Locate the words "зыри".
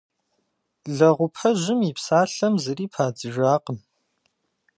2.63-2.85